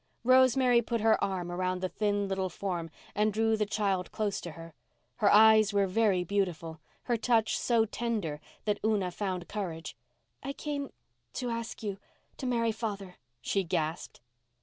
[0.23, 4.53] Rosemary put her arm around the thin little form and drew the child close to
[4.53, 4.73] her.
[5.17, 9.95] Her eyes were very beautiful—her touch so tender that Una found courage.
[10.41, 14.21] "I came—to ask you—to marry father," she gasped.